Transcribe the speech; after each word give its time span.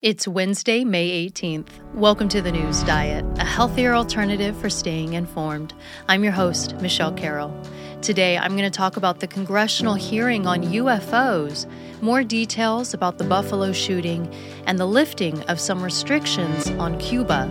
It's 0.00 0.28
Wednesday, 0.28 0.84
May 0.84 1.26
18th. 1.28 1.70
Welcome 1.92 2.28
to 2.28 2.40
the 2.40 2.52
News 2.52 2.84
Diet, 2.84 3.24
a 3.40 3.44
healthier 3.44 3.96
alternative 3.96 4.56
for 4.56 4.70
staying 4.70 5.14
informed. 5.14 5.74
I'm 6.06 6.22
your 6.22 6.32
host, 6.32 6.76
Michelle 6.80 7.10
Carroll. 7.12 7.52
Today, 8.00 8.38
I'm 8.38 8.52
going 8.52 8.62
to 8.62 8.70
talk 8.70 8.96
about 8.96 9.18
the 9.18 9.26
congressional 9.26 9.94
hearing 9.94 10.46
on 10.46 10.62
UFOs, 10.62 11.68
more 12.00 12.22
details 12.22 12.94
about 12.94 13.18
the 13.18 13.24
Buffalo 13.24 13.72
shooting, 13.72 14.32
and 14.68 14.78
the 14.78 14.86
lifting 14.86 15.42
of 15.48 15.58
some 15.58 15.82
restrictions 15.82 16.70
on 16.78 16.96
Cuba. 17.00 17.48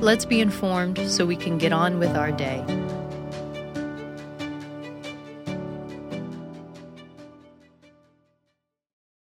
Let's 0.00 0.24
be 0.24 0.40
informed 0.40 0.98
so 1.08 1.24
we 1.24 1.36
can 1.36 1.58
get 1.58 1.72
on 1.72 2.00
with 2.00 2.16
our 2.16 2.32
day. 2.32 2.64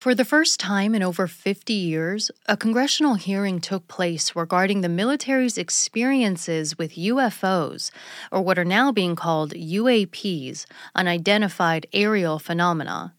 For 0.04 0.14
the 0.14 0.26
first 0.26 0.60
time 0.60 0.96
in 0.96 1.02
over 1.02 1.28
50 1.28 1.72
years, 1.72 2.30
a 2.46 2.58
congressional 2.58 3.14
hearing 3.14 3.62
took 3.62 3.88
place 3.88 4.36
regarding 4.36 4.82
the 4.82 4.90
military's 4.90 5.58
experiences 5.58 6.78
with 6.78 6.98
UFOs, 6.98 7.90
or 8.30 8.42
what 8.42 8.60
are 8.60 8.66
now 8.66 8.92
being 8.92 9.16
called 9.16 9.54
UAPs, 9.54 10.66
unidentified 10.94 11.88
aerial 11.94 12.38
phenomena. 12.38 13.14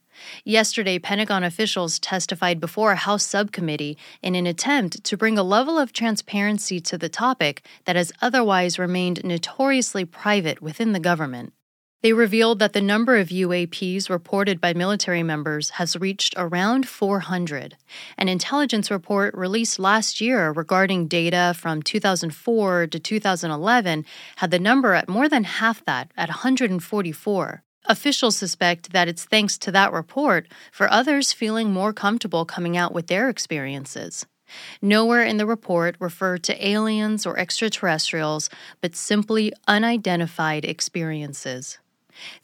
Yesterday, 0.44 0.98
Pentagon 0.98 1.42
officials 1.42 1.98
testified 1.98 2.60
before 2.60 2.92
a 2.92 2.96
House 2.96 3.24
subcommittee 3.24 3.96
in 4.20 4.34
an 4.34 4.46
attempt 4.46 5.02
to 5.04 5.16
bring 5.16 5.38
a 5.38 5.42
level 5.42 5.78
of 5.78 5.94
transparency 5.94 6.80
to 6.80 6.98
the 6.98 7.08
topic 7.08 7.64
that 7.86 7.96
has 7.96 8.12
otherwise 8.20 8.78
remained 8.78 9.24
notoriously 9.24 10.04
private 10.04 10.60
within 10.60 10.92
the 10.92 11.00
government. 11.00 11.54
They 12.04 12.12
revealed 12.12 12.58
that 12.58 12.74
the 12.74 12.82
number 12.82 13.16
of 13.16 13.30
UAPs 13.30 14.10
reported 14.10 14.60
by 14.60 14.74
military 14.74 15.22
members 15.22 15.70
has 15.80 15.96
reached 15.96 16.34
around 16.36 16.86
400. 16.86 17.78
An 18.18 18.28
intelligence 18.28 18.90
report 18.90 19.34
released 19.34 19.78
last 19.78 20.20
year 20.20 20.50
regarding 20.50 21.08
data 21.08 21.54
from 21.56 21.82
2004 21.82 22.88
to 22.88 22.98
2011 22.98 24.04
had 24.36 24.50
the 24.50 24.58
number 24.58 24.92
at 24.92 25.08
more 25.08 25.30
than 25.30 25.44
half 25.44 25.82
that, 25.86 26.10
at 26.14 26.28
144. 26.28 27.62
Officials 27.86 28.36
suspect 28.36 28.92
that 28.92 29.08
it's 29.08 29.24
thanks 29.24 29.56
to 29.56 29.72
that 29.72 29.90
report 29.90 30.46
for 30.70 30.92
others 30.92 31.32
feeling 31.32 31.72
more 31.72 31.94
comfortable 31.94 32.44
coming 32.44 32.76
out 32.76 32.92
with 32.92 33.06
their 33.06 33.30
experiences. 33.30 34.26
Nowhere 34.82 35.22
in 35.22 35.38
the 35.38 35.46
report 35.46 35.96
referred 35.98 36.42
to 36.42 36.68
aliens 36.68 37.24
or 37.24 37.38
extraterrestrials, 37.38 38.50
but 38.82 38.94
simply 38.94 39.54
unidentified 39.66 40.66
experiences. 40.66 41.78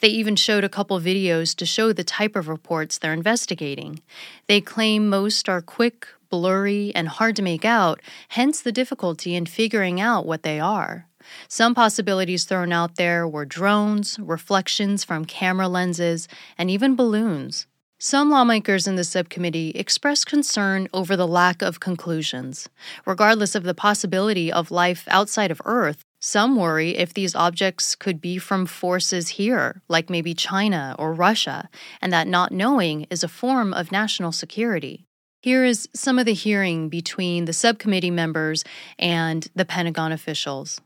They 0.01 0.09
even 0.09 0.37
showed 0.37 0.65
a 0.65 0.69
couple 0.69 0.99
videos 1.01 1.55
to 1.57 1.67
show 1.67 1.93
the 1.93 2.05
type 2.05 2.37
of 2.37 2.49
reports 2.49 2.99
they're 2.99 3.13
investigating. 3.13 4.01
They 4.47 4.61
claim 4.61 5.09
most 5.09 5.49
are 5.49 5.62
quick, 5.62 6.07
blurry, 6.29 6.93
and 6.95 7.09
hard 7.09 7.37
to 7.37 7.43
make 7.43 7.65
out, 7.65 8.01
hence 8.29 8.61
the 8.61 8.73
difficulty 8.73 9.35
in 9.35 9.47
figuring 9.47 10.01
out 10.01 10.27
what 10.27 10.43
they 10.43 10.61
are. 10.61 11.07
Some 11.49 11.75
possibilities 11.75 12.45
thrown 12.45 12.73
out 12.73 12.97
there 12.97 13.29
were 13.29 13.45
drones, 13.45 14.19
reflections 14.19 15.05
from 15.05 15.25
camera 15.25 15.69
lenses, 15.69 16.29
and 16.57 16.71
even 16.71 16.97
balloons. 16.97 17.67
Some 18.03 18.31
lawmakers 18.31 18.87
in 18.87 18.97
the 18.97 19.05
subcommittee 19.05 19.73
expressed 19.73 20.25
concern 20.25 20.89
over 20.95 21.17
the 21.17 21.29
lack 21.29 21.61
of 21.61 21.81
conclusions. 21.81 22.67
Regardless 23.05 23.55
of 23.55 23.65
the 23.65 23.75
possibility 23.75 24.51
of 24.51 24.71
life 24.71 25.07
outside 25.09 25.51
of 25.51 25.61
Earth, 25.67 26.03
some 26.21 26.57
worry 26.57 26.97
if 26.97 27.15
these 27.15 27.35
objects 27.35 27.95
could 27.97 28.21
be 28.21 28.39
from 28.39 28.67
forces 28.67 29.31
here, 29.31 29.83
like 29.89 30.11
maybe 30.11 30.35
China 30.35 30.95
or 30.99 31.15
Russia, 31.15 31.69
and 32.01 32.12
that 32.12 32.29
not 32.29 32.53
knowing 32.53 33.07
is 33.11 33.25
a 33.25 33.29
form 33.29 33.73
of 33.73 33.91
national 33.91 34.31
security. 34.31 35.07
Here 35.43 35.65
is 35.65 35.89
some 35.95 36.19
of 36.19 36.27
the 36.27 36.35
hearing 36.35 36.91
between 36.91 37.47
the 37.47 37.55
subcommittee 37.55 38.11
members 38.11 38.62
and 38.99 39.49
the 39.55 39.65
Pentagon 39.65 40.12
officials. 40.12 40.81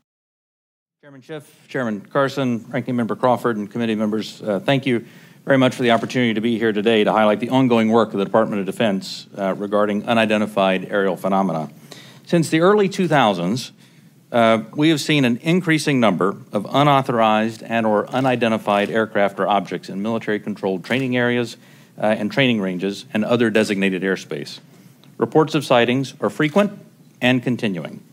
Chairman 1.03 1.21
Schiff, 1.21 1.67
Chairman 1.67 2.01
Carson, 2.01 2.65
Ranking 2.69 2.95
Member 2.95 3.17
Crawford, 3.17 3.57
and 3.57 3.69
committee 3.69 3.95
members, 3.95 4.41
uh, 4.41 4.61
thank 4.61 4.85
you 4.85 5.05
very 5.43 5.57
much 5.57 5.75
for 5.75 5.83
the 5.83 5.91
opportunity 5.91 6.33
to 6.33 6.41
be 6.41 6.57
here 6.57 6.71
today 6.71 7.03
to 7.03 7.11
highlight 7.11 7.41
the 7.41 7.49
ongoing 7.49 7.91
work 7.91 8.13
of 8.13 8.19
the 8.19 8.25
Department 8.25 8.61
of 8.61 8.65
Defense 8.65 9.27
uh, 9.37 9.53
regarding 9.53 10.05
unidentified 10.05 10.87
aerial 10.89 11.17
phenomena. 11.17 11.69
Since 12.25 12.49
the 12.49 12.61
early 12.61 12.89
2000s, 12.89 13.71
uh, 14.31 14.63
we 14.75 14.89
have 14.89 14.99
seen 14.99 15.23
an 15.23 15.37
increasing 15.37 15.99
number 15.99 16.35
of 16.51 16.65
unauthorized 16.69 17.63
and 17.63 17.85
or 17.85 18.07
unidentified 18.09 18.89
aircraft 18.89 19.39
or 19.39 19.47
objects 19.47 19.89
in 19.89 20.01
military 20.01 20.39
controlled 20.39 20.83
training 20.83 21.15
areas 21.15 21.57
uh, 21.97 22.05
and 22.07 22.31
training 22.31 22.59
ranges 22.59 23.05
and 23.13 23.23
other 23.23 23.49
designated 23.49 24.01
airspace. 24.01 24.59
Reports 25.17 25.55
of 25.55 25.63
sightings 25.63 26.13
are 26.19 26.29
frequent 26.29 26.77
and 27.21 27.41
continuing. 27.41 28.03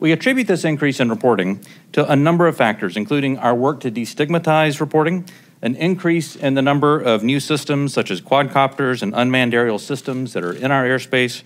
We 0.00 0.12
attribute 0.12 0.48
this 0.48 0.64
increase 0.64 0.98
in 0.98 1.08
reporting 1.08 1.64
to 1.92 2.10
a 2.10 2.16
number 2.16 2.46
of 2.46 2.56
factors, 2.56 2.96
including 2.96 3.38
our 3.38 3.54
work 3.54 3.80
to 3.80 3.90
destigmatize 3.90 4.80
reporting, 4.80 5.28
an 5.62 5.76
increase 5.76 6.36
in 6.36 6.54
the 6.54 6.62
number 6.62 7.00
of 7.00 7.22
new 7.22 7.40
systems 7.40 7.94
such 7.94 8.10
as 8.10 8.20
quadcopters 8.20 9.02
and 9.02 9.14
unmanned 9.14 9.54
aerial 9.54 9.78
systems 9.78 10.32
that 10.32 10.44
are 10.44 10.52
in 10.52 10.70
our 10.70 10.84
airspace, 10.84 11.42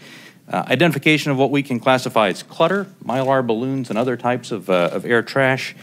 uh, 0.51 0.65
identification 0.69 1.31
of 1.31 1.37
what 1.37 1.51
we 1.51 1.63
can 1.63 1.79
classify 1.79 2.29
as 2.29 2.43
clutter, 2.43 2.87
mylar 3.05 3.47
balloons, 3.47 3.91
and 3.91 3.99
other 3.99 4.17
types 4.17 4.51
of, 4.51 4.71
uh, 4.71 4.91
of 4.93 5.05
air 5.05 5.23
trash, 5.23 5.75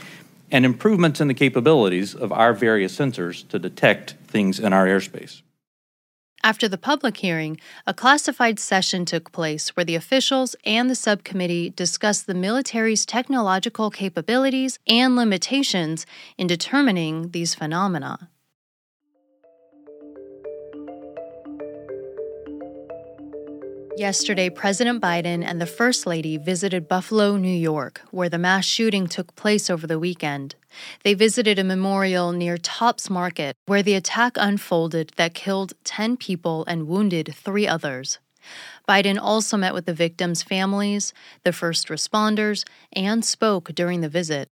and 0.51 0.65
improvements 0.65 1.21
in 1.21 1.27
the 1.27 1.33
capabilities 1.33 2.15
of 2.15 2.31
our 2.31 2.53
various 2.53 2.97
sensors 2.97 3.47
to 3.49 3.59
detect 3.59 4.15
things 4.27 4.59
in 4.59 4.73
our 4.73 4.85
airspace. 4.85 5.41
After 6.43 6.67
the 6.67 6.77
public 6.77 7.17
hearing, 7.17 7.59
a 7.87 7.93
classified 7.93 8.59
session 8.59 9.03
took 9.03 9.31
place 9.31 9.69
where 9.69 9.83
the 9.83 9.95
officials 9.95 10.55
and 10.63 10.89
the 10.89 10.95
subcommittee 10.95 11.71
discussed 11.71 12.27
the 12.27 12.35
military's 12.35 13.03
technological 13.03 13.89
capabilities 13.89 14.77
and 14.87 15.15
limitations 15.15 16.05
in 16.37 16.45
determining 16.45 17.31
these 17.31 17.55
phenomena. 17.55 18.29
Yesterday, 23.97 24.49
President 24.49 25.01
Biden 25.01 25.41
and 25.41 25.61
the 25.61 25.65
First 25.65 26.05
Lady 26.05 26.35
visited 26.35 26.89
Buffalo, 26.89 27.37
New 27.37 27.47
York, 27.47 28.01
where 28.11 28.27
the 28.27 28.37
mass 28.37 28.65
shooting 28.65 29.07
took 29.07 29.33
place 29.37 29.69
over 29.69 29.87
the 29.87 29.97
weekend. 29.97 30.55
They 31.05 31.13
visited 31.13 31.57
a 31.57 31.63
memorial 31.63 32.33
near 32.33 32.57
Tops 32.57 33.09
Market, 33.09 33.55
where 33.67 33.81
the 33.81 33.93
attack 33.93 34.33
unfolded 34.35 35.13
that 35.15 35.33
killed 35.33 35.71
10 35.85 36.17
people 36.17 36.65
and 36.67 36.89
wounded 36.89 37.33
three 37.33 37.65
others. 37.65 38.19
Biden 38.85 39.17
also 39.17 39.55
met 39.55 39.73
with 39.73 39.85
the 39.85 39.93
victims' 39.93 40.43
families, 40.43 41.13
the 41.45 41.53
first 41.53 41.87
responders, 41.87 42.65
and 42.91 43.23
spoke 43.23 43.73
during 43.73 44.01
the 44.01 44.09
visit. 44.09 44.49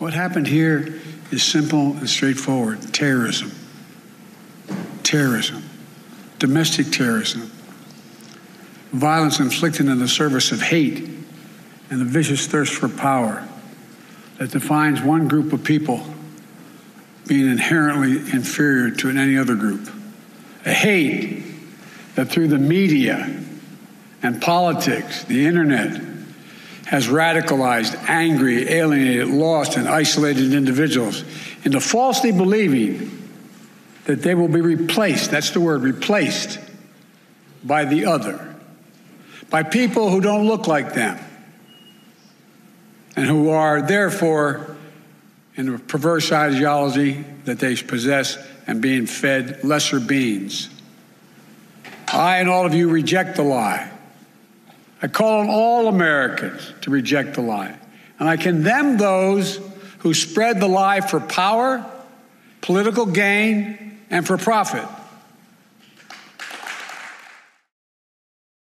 What 0.00 0.12
happened 0.12 0.48
here 0.48 0.98
is 1.30 1.44
simple 1.44 1.96
and 1.96 2.10
straightforward 2.10 2.92
terrorism. 2.92 3.52
Terrorism. 5.04 5.62
Domestic 6.40 6.90
terrorism 6.90 7.52
violence 8.92 9.40
inflicted 9.40 9.86
in 9.86 9.98
the 9.98 10.08
service 10.08 10.52
of 10.52 10.60
hate 10.60 11.08
and 11.90 12.00
the 12.00 12.04
vicious 12.04 12.46
thirst 12.46 12.74
for 12.74 12.88
power 12.88 13.46
that 14.38 14.50
defines 14.50 15.00
one 15.00 15.28
group 15.28 15.52
of 15.52 15.64
people 15.64 16.04
being 17.26 17.50
inherently 17.50 18.18
inferior 18.32 18.90
to 18.90 19.08
any 19.08 19.36
other 19.36 19.54
group. 19.54 19.88
A 20.64 20.72
hate 20.72 21.42
that 22.14 22.28
through 22.28 22.48
the 22.48 22.58
media 22.58 23.42
and 24.22 24.40
politics, 24.40 25.24
the 25.24 25.46
internet, 25.46 26.00
has 26.86 27.08
radicalized, 27.08 27.94
angry, 28.08 28.68
alienated, 28.68 29.28
lost, 29.28 29.76
and 29.76 29.88
isolated 29.88 30.52
individuals 30.52 31.24
into 31.64 31.80
falsely 31.80 32.32
believing 32.32 33.30
that 34.04 34.22
they 34.22 34.34
will 34.34 34.48
be 34.48 34.60
replaced, 34.60 35.30
that's 35.30 35.50
the 35.50 35.60
word, 35.60 35.82
replaced 35.82 36.58
by 37.64 37.84
the 37.84 38.04
other 38.04 38.51
by 39.52 39.62
people 39.62 40.08
who 40.08 40.22
don't 40.22 40.46
look 40.46 40.66
like 40.66 40.94
them 40.94 41.18
and 43.14 43.26
who 43.26 43.50
are 43.50 43.82
therefore 43.82 44.74
in 45.56 45.74
a 45.74 45.78
perverse 45.78 46.32
ideology 46.32 47.22
that 47.44 47.58
they 47.58 47.76
possess 47.76 48.38
and 48.66 48.80
being 48.80 49.04
fed 49.04 49.62
lesser 49.62 50.00
beings. 50.00 50.70
I 52.10 52.38
and 52.38 52.48
all 52.48 52.64
of 52.64 52.72
you 52.72 52.88
reject 52.88 53.36
the 53.36 53.42
lie. 53.42 53.90
I 55.02 55.08
call 55.08 55.40
on 55.40 55.50
all 55.50 55.86
Americans 55.86 56.72
to 56.80 56.90
reject 56.90 57.34
the 57.34 57.42
lie. 57.42 57.76
And 58.18 58.30
I 58.30 58.38
condemn 58.38 58.96
those 58.96 59.60
who 59.98 60.14
spread 60.14 60.60
the 60.60 60.68
lie 60.68 61.02
for 61.02 61.20
power, 61.20 61.84
political 62.62 63.04
gain, 63.04 64.00
and 64.08 64.26
for 64.26 64.38
profit. 64.38 64.88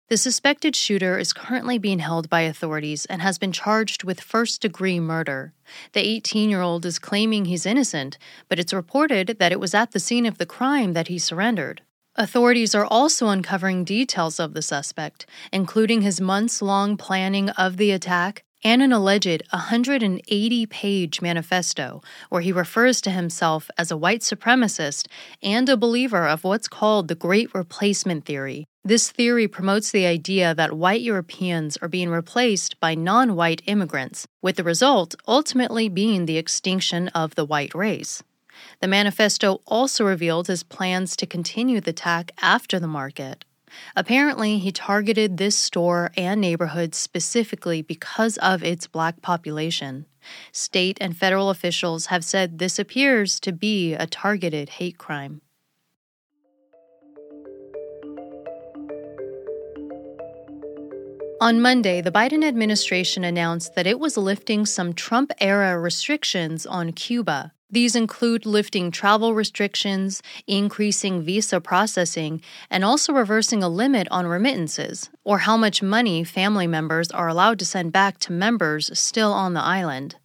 The 0.10 0.16
suspected 0.16 0.74
shooter 0.74 1.20
is 1.20 1.34
currently 1.34 1.78
being 1.78 2.00
held 2.00 2.30
by 2.30 2.42
authorities 2.42 3.06
and 3.08 3.22
has 3.22 3.38
been 3.38 3.52
charged 3.52 4.06
with 4.06 4.22
first 4.22 4.62
degree 4.62 5.02
murder. 5.02 5.52
The 5.92 6.00
18 6.00 6.50
year 6.50 6.62
old 6.62 6.86
is 6.86 6.98
claiming 6.98 7.44
he's 7.44 7.66
innocent, 7.66 8.18
but 8.48 8.58
it's 8.58 8.74
reported 8.74 9.36
that 9.40 9.52
it 9.52 9.60
was 9.60 9.74
at 9.74 9.92
the 9.92 10.00
scene 10.00 10.26
of 10.26 10.38
the 10.38 10.46
crime 10.46 10.94
that 10.94 11.10
he 11.10 11.20
surrendered. 11.20 11.82
Authorities 12.16 12.74
are 12.74 12.86
also 12.86 13.28
uncovering 13.28 13.84
details 13.84 14.40
of 14.40 14.54
the 14.54 14.62
suspect, 14.62 15.26
including 15.52 16.04
his 16.04 16.22
months 16.22 16.62
long 16.62 16.96
planning 16.96 17.50
of 17.50 17.76
the 17.76 17.92
attack 17.92 18.46
and 18.64 18.82
an 18.82 18.92
alleged 18.92 19.44
180 19.52 20.66
page 20.66 21.22
manifesto 21.22 22.02
where 22.30 22.42
he 22.42 22.52
refers 22.52 23.02
to 23.02 23.12
himself 23.12 23.70
as 23.78 23.92
a 23.92 23.98
white 23.98 24.22
supremacist 24.22 25.08
and 25.42 25.70
a 25.70 25.78
believer 25.78 26.28
of 26.28 26.44
what's 26.44 26.68
called 26.68 27.08
the 27.08 27.16
Great 27.16 27.54
Replacement 27.54 28.26
Theory. 28.26 28.66
This 28.84 29.12
theory 29.12 29.48
promotes 29.48 29.92
the 29.92 30.06
idea 30.06 30.56
that 30.56 30.78
white 30.78 31.02
Europeans 31.02 31.78
are 31.82 31.90
being 31.90 32.10
replaced 32.10 32.80
by 32.80 32.96
non 32.96 33.36
white 33.36 33.62
immigrants, 33.66 34.28
with 34.42 34.56
the 34.56 34.64
result 34.64 35.14
ultimately 35.28 35.90
being 35.90 36.26
the 36.26 36.38
extinction 36.38 37.10
of 37.10 37.36
the 37.36 37.46
white 37.46 37.76
race. 37.76 38.24
The 38.80 38.88
manifesto 38.88 39.62
also 39.66 40.06
revealed 40.06 40.48
his 40.48 40.64
plans 40.64 41.16
to 41.18 41.26
continue 41.26 41.82
the 41.82 41.92
attack 41.92 42.32
after 42.42 42.80
the 42.80 42.88
market. 42.88 43.44
Apparently, 43.96 44.60
he 44.60 44.72
targeted 44.72 45.38
this 45.38 45.58
store 45.58 46.12
and 46.18 46.40
neighborhood 46.42 46.96
specifically 46.96 47.82
because 47.82 48.38
of 48.38 48.64
its 48.64 48.88
black 48.88 49.22
population. 49.22 50.06
State 50.52 50.98
and 51.02 51.16
federal 51.16 51.50
officials 51.50 52.08
have 52.08 52.24
said 52.24 52.60
this 52.60 52.80
appears 52.80 53.40
to 53.40 53.52
be 53.52 53.94
a 53.94 54.08
targeted 54.08 54.70
hate 54.70 54.98
crime. 54.98 55.42
On 61.40 61.62
Monday, 61.62 62.02
the 62.02 62.12
Biden 62.12 62.44
administration 62.44 63.24
announced 63.24 63.76
that 63.76 63.86
it 63.86 64.00
was 64.00 64.18
lifting 64.18 64.66
some 64.66 64.92
Trump 64.94 65.32
era 65.40 65.80
restrictions 65.80 66.66
on 66.66 66.94
Cuba. 66.94 67.54
These 67.70 67.98
include 67.98 68.46
lifting 68.46 68.92
travel 68.92 69.34
restrictions, 69.34 70.24
increasing 70.48 71.22
visa 71.22 71.60
processing, 71.60 72.42
and 72.70 72.86
also 72.86 73.12
reversing 73.12 73.62
a 73.62 73.68
limit 73.68 74.08
on 74.10 74.26
remittances, 74.26 75.10
or 75.26 75.40
how 75.40 75.58
much 75.58 75.84
money 75.84 76.24
family 76.24 76.66
members 76.66 77.12
are 77.12 77.28
allowed 77.28 77.60
to 77.60 77.66
send 77.66 77.92
back 77.92 78.20
to 78.20 78.32
members 78.32 78.98
still 78.98 79.34
on 79.34 79.54
the 79.54 79.62
island. 79.62 80.16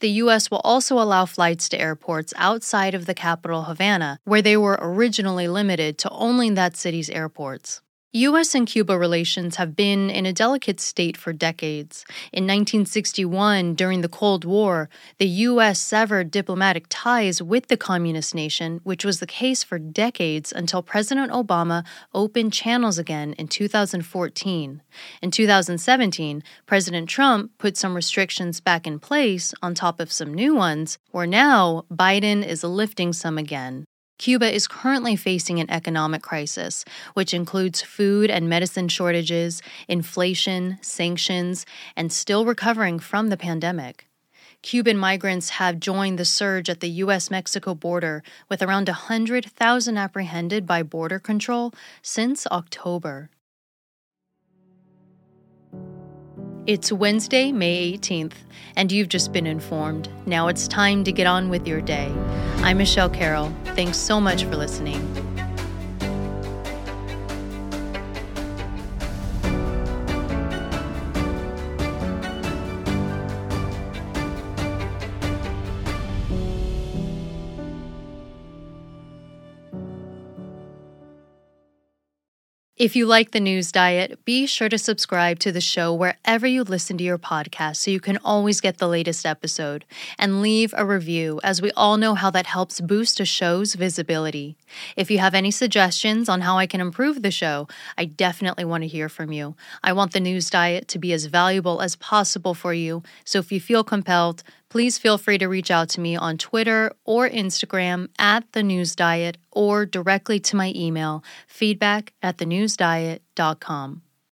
The 0.00 0.10
U.S. 0.22 0.50
will 0.50 0.62
also 0.64 0.96
allow 0.96 1.26
flights 1.26 1.68
to 1.68 1.80
airports 1.80 2.34
outside 2.36 2.94
of 2.94 3.06
the 3.06 3.14
capital, 3.14 3.64
Havana, 3.64 4.18
where 4.24 4.42
they 4.42 4.56
were 4.56 4.78
originally 4.80 5.46
limited 5.46 5.96
to 5.98 6.10
only 6.10 6.50
that 6.50 6.76
city's 6.76 7.10
airports. 7.10 7.82
U.S. 8.12 8.56
and 8.56 8.66
Cuba 8.66 8.98
relations 8.98 9.54
have 9.54 9.76
been 9.76 10.10
in 10.10 10.26
a 10.26 10.32
delicate 10.32 10.80
state 10.80 11.16
for 11.16 11.32
decades. 11.32 12.04
In 12.32 12.42
1961, 12.42 13.76
during 13.76 14.00
the 14.00 14.08
Cold 14.08 14.44
War, 14.44 14.88
the 15.18 15.28
U.S. 15.28 15.78
severed 15.78 16.32
diplomatic 16.32 16.86
ties 16.88 17.40
with 17.40 17.68
the 17.68 17.76
communist 17.76 18.34
nation, 18.34 18.80
which 18.82 19.04
was 19.04 19.20
the 19.20 19.28
case 19.28 19.62
for 19.62 19.78
decades 19.78 20.50
until 20.50 20.82
President 20.82 21.30
Obama 21.30 21.86
opened 22.12 22.52
channels 22.52 22.98
again 22.98 23.32
in 23.34 23.46
2014. 23.46 24.82
In 25.22 25.30
2017, 25.30 26.42
President 26.66 27.08
Trump 27.08 27.52
put 27.58 27.76
some 27.76 27.94
restrictions 27.94 28.60
back 28.60 28.88
in 28.88 28.98
place 28.98 29.54
on 29.62 29.72
top 29.72 30.00
of 30.00 30.10
some 30.10 30.34
new 30.34 30.56
ones, 30.56 30.98
where 31.12 31.28
now 31.28 31.84
Biden 31.88 32.44
is 32.44 32.64
lifting 32.64 33.12
some 33.12 33.38
again. 33.38 33.84
Cuba 34.20 34.54
is 34.54 34.68
currently 34.68 35.16
facing 35.16 35.60
an 35.60 35.70
economic 35.70 36.20
crisis, 36.20 36.84
which 37.14 37.32
includes 37.32 37.80
food 37.80 38.28
and 38.28 38.50
medicine 38.50 38.86
shortages, 38.86 39.62
inflation, 39.88 40.76
sanctions, 40.82 41.64
and 41.96 42.12
still 42.12 42.44
recovering 42.44 42.98
from 42.98 43.28
the 43.28 43.38
pandemic. 43.38 44.08
Cuban 44.60 44.98
migrants 44.98 45.48
have 45.48 45.80
joined 45.80 46.18
the 46.18 46.26
surge 46.26 46.68
at 46.68 46.80
the 46.80 46.90
U.S. 47.04 47.30
Mexico 47.30 47.74
border, 47.74 48.22
with 48.50 48.60
around 48.62 48.88
100,000 48.88 49.96
apprehended 49.96 50.66
by 50.66 50.82
Border 50.82 51.18
Control 51.18 51.72
since 52.02 52.46
October. 52.48 53.30
It's 56.66 56.92
Wednesday, 56.92 57.52
May 57.52 57.96
18th, 57.96 58.34
and 58.76 58.92
you've 58.92 59.08
just 59.08 59.32
been 59.32 59.46
informed. 59.46 60.10
Now 60.26 60.48
it's 60.48 60.68
time 60.68 61.04
to 61.04 61.10
get 61.10 61.26
on 61.26 61.48
with 61.48 61.66
your 61.66 61.80
day. 61.80 62.12
I'm 62.62 62.76
Michelle 62.76 63.08
Carroll. 63.08 63.52
Thanks 63.74 63.96
so 63.96 64.20
much 64.20 64.44
for 64.44 64.54
listening. 64.54 65.29
If 82.80 82.96
you 82.96 83.04
like 83.04 83.32
the 83.32 83.40
news 83.40 83.70
diet, 83.70 84.24
be 84.24 84.46
sure 84.46 84.70
to 84.70 84.78
subscribe 84.78 85.38
to 85.40 85.52
the 85.52 85.60
show 85.60 85.92
wherever 85.92 86.46
you 86.46 86.62
listen 86.64 86.96
to 86.96 87.04
your 87.04 87.18
podcast 87.18 87.76
so 87.76 87.90
you 87.90 88.00
can 88.00 88.16
always 88.24 88.62
get 88.62 88.78
the 88.78 88.88
latest 88.88 89.26
episode. 89.26 89.84
And 90.18 90.40
leave 90.40 90.72
a 90.74 90.86
review, 90.86 91.40
as 91.44 91.60
we 91.60 91.72
all 91.72 91.98
know 91.98 92.14
how 92.14 92.30
that 92.30 92.46
helps 92.46 92.80
boost 92.80 93.20
a 93.20 93.26
show's 93.26 93.74
visibility. 93.74 94.56
If 94.96 95.10
you 95.10 95.18
have 95.18 95.34
any 95.34 95.50
suggestions 95.50 96.26
on 96.30 96.40
how 96.40 96.56
I 96.56 96.66
can 96.66 96.80
improve 96.80 97.20
the 97.20 97.30
show, 97.30 97.68
I 97.98 98.06
definitely 98.06 98.64
want 98.64 98.82
to 98.84 98.88
hear 98.88 99.10
from 99.10 99.30
you. 99.30 99.56
I 99.84 99.92
want 99.92 100.14
the 100.14 100.20
news 100.20 100.48
diet 100.48 100.88
to 100.88 100.98
be 100.98 101.12
as 101.12 101.26
valuable 101.26 101.82
as 101.82 101.96
possible 101.96 102.54
for 102.54 102.72
you, 102.72 103.02
so 103.26 103.40
if 103.40 103.52
you 103.52 103.60
feel 103.60 103.84
compelled, 103.84 104.42
please 104.70 104.96
feel 104.96 105.18
free 105.18 105.36
to 105.36 105.46
reach 105.46 105.70
out 105.70 105.90
to 105.90 106.00
me 106.00 106.16
on 106.16 106.38
Twitter 106.38 106.92
or 107.04 107.28
Instagram 107.28 108.08
at 108.18 108.50
The 108.52 108.62
News 108.62 108.96
Diet 108.96 109.36
or 109.52 109.84
directly 109.84 110.40
to 110.40 110.56
my 110.56 110.72
email, 110.74 111.22
feedback 111.46 112.14
at 112.22 112.38
thenewsdiet.com. 112.38 114.02